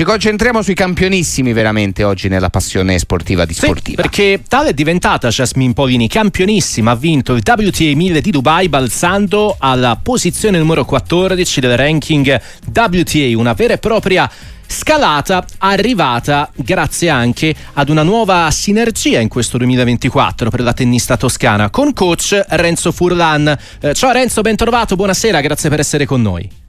[0.00, 4.02] ci concentriamo sui campionissimi veramente oggi nella passione sportiva di Sportiva.
[4.02, 8.70] Sì, perché tale è diventata Jasmine Polini, campionissima, ha vinto il WTA 1000 di Dubai
[8.70, 12.40] balzando alla posizione numero 14 del ranking
[12.72, 14.30] WTA, una vera e propria
[14.66, 21.68] scalata arrivata grazie anche ad una nuova sinergia in questo 2024 per la tennista toscana
[21.68, 23.54] con coach Renzo Furlan.
[23.82, 26.59] Eh, ciao Renzo, ben trovato, buonasera, grazie per essere con noi.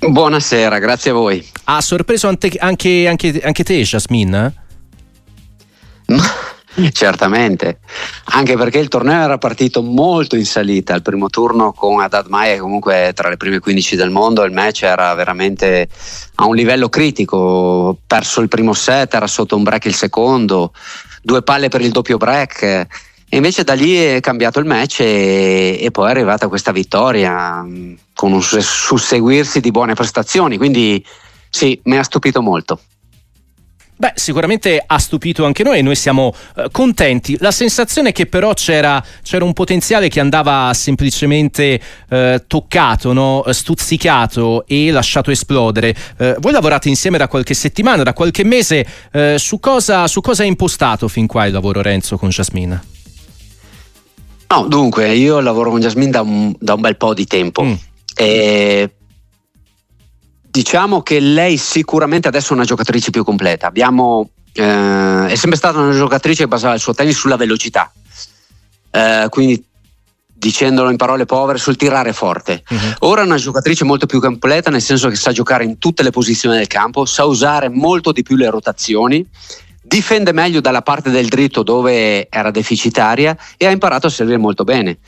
[0.00, 1.46] Buonasera, grazie a voi.
[1.64, 4.54] Ha sorpreso anche, anche, anche, anche te, Jasmine?
[6.90, 7.80] Certamente,
[8.24, 10.94] anche perché il torneo era partito molto in salita.
[10.94, 14.84] Il primo turno con Haddad Maya, comunque tra le prime 15 del mondo, il match
[14.84, 15.86] era veramente
[16.36, 17.98] a un livello critico.
[18.06, 20.72] Perso il primo set, era sotto un break il secondo,
[21.20, 22.86] due palle per il doppio break.
[23.32, 27.64] E invece da lì è cambiato il match e, e poi è arrivata questa vittoria
[28.12, 30.56] con un susseguirsi di buone prestazioni.
[30.56, 31.04] Quindi
[31.48, 32.80] sì, mi ha stupito molto.
[34.00, 37.36] Beh, sicuramente ha stupito anche noi e noi siamo eh, contenti.
[37.38, 41.78] La sensazione è che però c'era, c'era, un potenziale che andava semplicemente
[42.08, 43.44] eh, toccato, no?
[43.50, 45.94] stuzzicato e lasciato esplodere.
[46.16, 48.86] Eh, voi lavorate insieme da qualche settimana, da qualche mese.
[49.12, 52.89] Eh, su cosa, su cosa è impostato fin qua il lavoro Renzo con Jasmine?
[54.50, 57.62] No, dunque, io lavoro con Jasmine da un, da un bel po' di tempo.
[57.62, 57.74] Mm.
[58.16, 58.90] E
[60.50, 63.68] Diciamo che lei sicuramente adesso è una giocatrice più completa.
[63.68, 67.92] Abbiamo, eh, è sempre stata una giocatrice che basava il suo tennis sulla velocità.
[68.90, 69.64] Eh, quindi
[70.26, 72.64] dicendolo in parole povere, sul tirare forte.
[72.68, 73.10] Uh-huh.
[73.10, 76.10] Ora è una giocatrice molto più completa, nel senso che sa giocare in tutte le
[76.10, 79.24] posizioni del campo, sa usare molto di più le rotazioni
[79.90, 84.62] difende meglio dalla parte del dritto dove era deficitaria e ha imparato a servire molto
[84.62, 84.98] bene.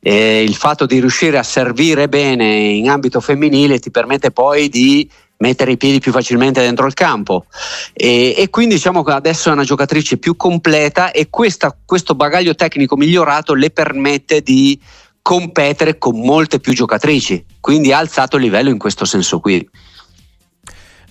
[0.00, 5.08] E il fatto di riuscire a servire bene in ambito femminile ti permette poi di
[5.38, 7.46] mettere i piedi più facilmente dentro il campo.
[7.92, 12.56] E, e quindi diciamo che adesso è una giocatrice più completa e questa, questo bagaglio
[12.56, 14.76] tecnico migliorato le permette di
[15.22, 17.44] competere con molte più giocatrici.
[17.60, 19.68] Quindi ha alzato il livello in questo senso qui.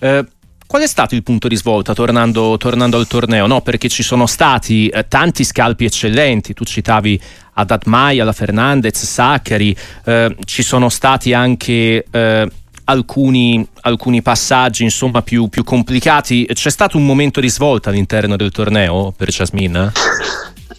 [0.00, 0.26] Eh,
[0.72, 3.46] Qual è stato il punto di svolta tornando, tornando al torneo?
[3.46, 7.20] No, perché ci sono stati eh, tanti scalpi eccellenti, tu citavi
[7.52, 12.50] Haddad Maya, la Fernandez, Saccari, eh, ci sono stati anche eh,
[12.84, 16.48] alcuni, alcuni, passaggi insomma più, più, complicati.
[16.50, 19.92] C'è stato un momento di svolta all'interno del torneo per Jasmine?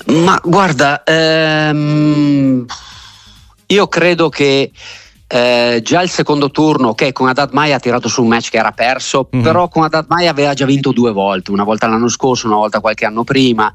[0.07, 2.65] Ma guarda, ehm,
[3.67, 4.71] io credo che
[5.33, 8.57] eh, già il secondo turno, ok, con Haddad Mai ha tirato su un match che
[8.57, 9.43] era perso, mm-hmm.
[9.43, 12.81] però con Haddad Mai aveva già vinto due volte, una volta l'anno scorso, una volta
[12.81, 13.73] qualche anno prima,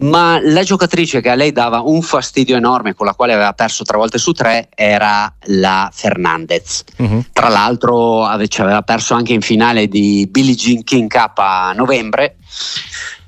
[0.00, 3.84] ma la giocatrice che a lei dava un fastidio enorme, con la quale aveva perso
[3.84, 6.84] tre volte su tre, era la Fernandez.
[7.00, 7.20] Mm-hmm.
[7.32, 12.36] Tra l'altro ci aveva perso anche in finale di Billie Jean King Cup a novembre,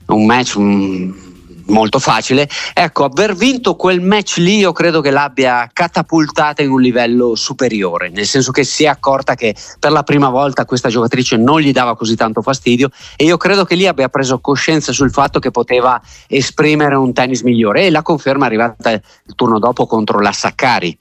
[0.08, 0.54] un match...
[0.56, 1.28] Un,
[1.70, 2.48] molto facile.
[2.75, 8.10] Ecco, aver vinto quel match lì io credo che l'abbia catapultata in un livello superiore,
[8.10, 11.72] nel senso che si è accorta che per la prima volta questa giocatrice non gli
[11.72, 15.50] dava così tanto fastidio e io credo che lì abbia preso coscienza sul fatto che
[15.50, 19.03] poteva esprimere un tennis migliore e la conferma è arrivata il
[19.34, 20.97] turno dopo contro la Saccari.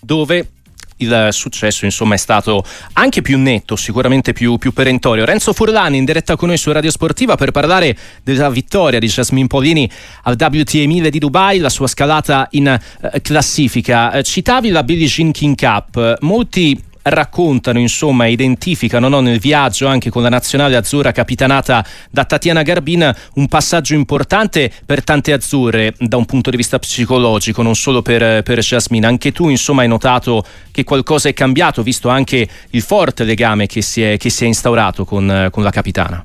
[0.00, 0.61] Dove
[1.02, 2.64] il successo insomma è stato
[2.94, 5.24] anche più netto, sicuramente più, più, perentorio.
[5.24, 9.46] Renzo Furlani in diretta con noi su Radio Sportiva per parlare della vittoria di Jasmine
[9.46, 9.88] Polini
[10.22, 14.12] al WTA 1000 di Dubai, la sua scalata in eh, classifica.
[14.12, 20.10] Eh, citavi la Billie Jean King Cup, molti raccontano, insomma, identificano no, nel viaggio anche
[20.10, 26.16] con la nazionale azzurra capitanata da Tatiana Garbin un passaggio importante per tante azzurre da
[26.16, 29.06] un punto di vista psicologico, non solo per, per Jasmine.
[29.06, 33.82] Anche tu, insomma, hai notato che qualcosa è cambiato, visto anche il forte legame che
[33.82, 36.22] si è, che si è instaurato con, con la capitana.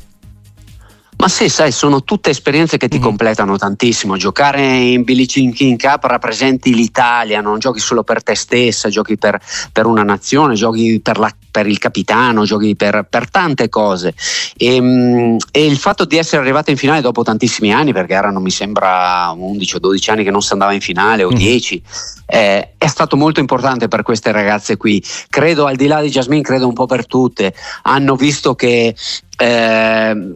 [1.18, 3.02] Ma sì, sai, sono tutte esperienze che ti mm.
[3.02, 4.18] completano tantissimo.
[4.18, 9.18] Giocare in Billie Jean King Cup rappresenti l'Italia, non giochi solo per te stessa, giochi
[9.18, 9.40] per,
[9.72, 14.14] per una nazione, giochi per, la, per, il capitano, giochi per, per tante cose.
[14.56, 18.40] E, ehm, e, il fatto di essere arrivata in finale dopo tantissimi anni, perché erano
[18.40, 21.36] mi sembra 11 o 12 anni che non si andava in finale o mm.
[21.36, 21.84] 10,
[22.28, 25.04] eh, è stato molto importante per queste ragazze qui.
[25.32, 28.94] Credo, al di là di Jasmine, credo un po' per tutte, hanno visto che...
[29.36, 30.36] Eh,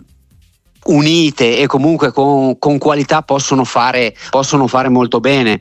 [0.85, 5.59] unite e comunque con, con qualità possono fare, possono fare molto bene.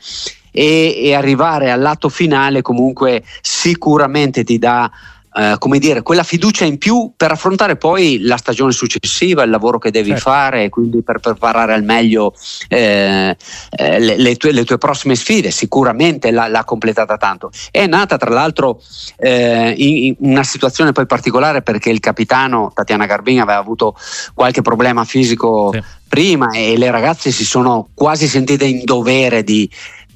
[0.52, 4.90] E, e, arrivare all'atto finale comunque sicuramente ti dà
[5.32, 9.78] eh, come dire, quella fiducia in più per affrontare poi la stagione successiva, il lavoro
[9.78, 10.30] che devi certo.
[10.30, 12.34] fare, quindi per preparare al meglio
[12.68, 13.36] eh,
[13.70, 15.50] eh, le, le, tue, le, tue, prossime sfide.
[15.50, 17.50] Sicuramente l'ha, l'ha completata tanto.
[17.70, 18.80] È nata tra l'altro
[19.16, 23.94] eh, in, in, una situazione poi particolare perché il capitano Tatiana Garbin aveva avuto
[24.34, 25.82] qualche problema fisico sì.
[26.08, 29.68] prima e le ragazze si sono quasi sentite in dovere di,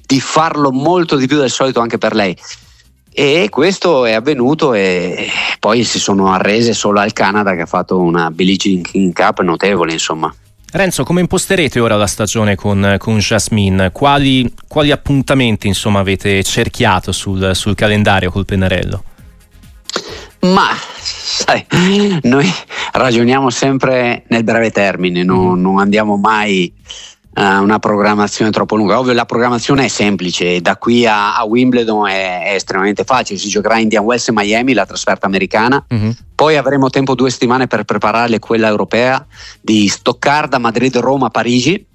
[0.06, 2.36] di farlo molto di più del solito anche per lei
[3.16, 5.28] e questo è avvenuto e
[5.60, 9.92] poi si sono arrese solo al Canada che ha fatto una Billie Jean Cup notevole
[9.92, 10.34] insomma.
[10.72, 13.92] Renzo, come imposterete ora la stagione con, con Jasmine?
[13.92, 19.04] Quali, quali, appuntamenti insomma, avete cerchiato sul, sul calendario col pennarello?
[20.40, 21.64] Ma sai,
[22.22, 22.52] noi
[22.90, 26.74] ragioniamo sempre nel breve termine, non, non andiamo mai
[27.34, 28.98] uh, una programmazione troppo lunga.
[28.98, 33.48] Ovvio la programmazione è semplice, da qui a, a Wimbledon è, è, estremamente facile, si
[33.48, 36.14] giocherà Indian Wells e Miami, la trasferta americana, uh-huh.
[36.34, 39.24] poi avremo tempo due settimane per preparare quella europea
[39.60, 41.86] di Stoccarda, Madrid, Roma, Parigi.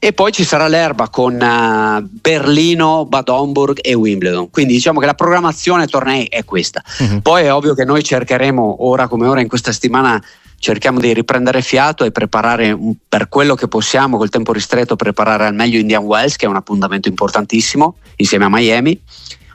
[0.00, 4.50] E poi ci sarà l'erba con uh, Berlino, Bad Homburg e Wimbledon.
[4.50, 6.82] Quindi diciamo che la programmazione tornei è questa.
[6.98, 7.22] Uh-huh.
[7.22, 10.22] Poi è ovvio che noi cercheremo ora come ora in questa settimana
[10.58, 12.76] cerchiamo di riprendere fiato e preparare
[13.08, 16.56] per quello che possiamo col tempo ristretto preparare al meglio Indian Wells che è un
[16.56, 19.00] appuntamento importantissimo insieme a Miami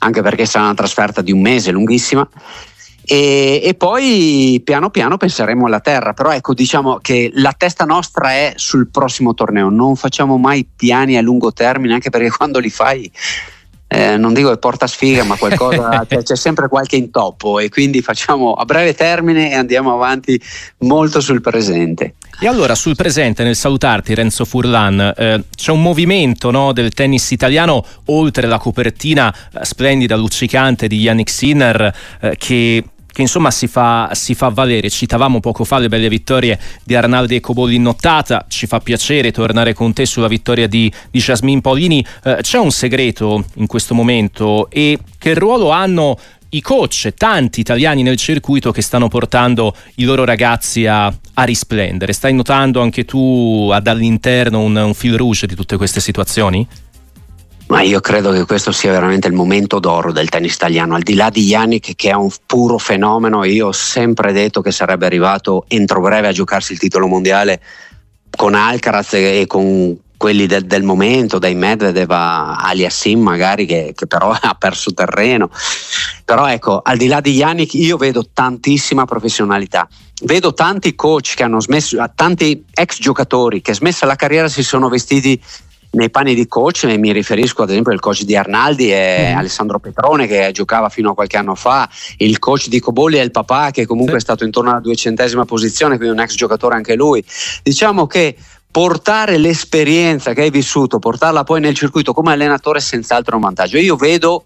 [0.04, 2.28] anche perché sarà una trasferta di un mese lunghissima.
[3.06, 6.14] E, e, poi piano piano penseremo alla terra.
[6.14, 9.70] Però ecco diciamo che la testa nostra è sul prossimo torneo.
[9.70, 13.10] Non facciamo mai piani a lungo termine anche perché quando li fai
[13.94, 18.02] eh, non dico che porta sfiga, ma qualcosa c'è, c'è, sempre qualche intoppo e quindi
[18.02, 20.42] facciamo a breve termine e andiamo avanti
[20.80, 22.16] molto sul presente.
[22.40, 27.30] E allora sul presente, nel salutarti Renzo Furlan, eh, c'è un movimento no, del tennis
[27.30, 33.68] italiano oltre la copertina eh, splendida, luccicante di Yannick Sinner eh, che che insomma si
[33.68, 34.90] fa, si fa, valere.
[34.90, 39.32] Citavamo poco fa le belle vittorie di Arnaldi e Cobolli in nottata, ci fa piacere
[39.32, 42.06] tornare con te sulla vittoria di, di Jasmine Paolini.
[42.24, 46.18] Eh, c'è un segreto in questo momento e che ruolo hanno
[46.50, 52.14] i coach, tanti italiani nel circuito che stanno portando i loro ragazzi a, a risplendere.
[52.14, 56.68] Stai notando anche tu dall'interno un, un fil rouge di tutte queste situazioni?
[57.68, 61.16] Ma io credo che questo sia veramente il momento d'oro del tennis italiano, al di
[61.16, 65.66] là di Yannick che è un puro fenomeno, io ho sempre detto che sarebbe arrivato
[65.70, 67.62] entro breve a giocarsi il titolo mondiale
[68.36, 74.08] con Alcaraz e con quelli del, del momento, dai Medvedev a Aliassim magari che, che,
[74.08, 75.50] però ha perso terreno.
[76.24, 79.86] Però ecco, al di là di Yannick io vedo tantissima professionalità.
[80.24, 84.88] Vedo tanti coach che hanno smesso, tanti ex giocatori che smessa la carriera si sono
[84.88, 85.42] vestiti
[85.94, 89.38] nei panni di coach mi riferisco ad esempio al coach di Arnaldi e mm.
[89.38, 93.32] Alessandro Petrone che giocava fino a qualche anno fa, il coach di Cobolli e il
[93.32, 94.20] papà che comunque sì.
[94.20, 97.24] è stato intorno alla duecentesima posizione, quindi un ex giocatore anche lui.
[97.62, 98.36] Diciamo che
[98.72, 103.78] portare l'esperienza che hai vissuto, portarla poi nel circuito come allenatore è senz'altro un vantaggio.
[103.78, 104.46] Io vedo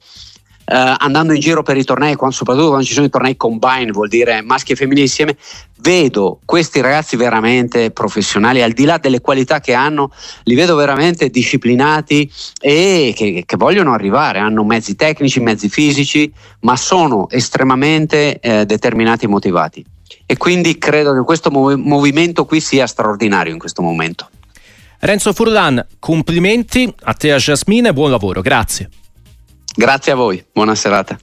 [0.69, 3.91] eh, andando in giro per i tornei, quando, soprattutto quando ci sono i tornei combine,
[3.91, 5.37] vuol dire maschi e femmine insieme,
[5.79, 10.11] vedo questi ragazzi veramente professionali, al di là delle qualità che hanno,
[10.43, 12.29] li vedo veramente disciplinati
[12.59, 16.29] e che, che vogliono arrivare, hanno mezzi tecnici, mezzi fisici,
[16.61, 19.85] ma sono estremamente eh, determinati e motivati.
[20.25, 24.29] E quindi credo che questo mov- movimento qui sia straordinario in questo momento.
[24.99, 28.89] Renzo Furlan, complimenti a te e a Jasmine e buon lavoro, grazie.
[29.79, 31.15] Grazie a voi, buona serata.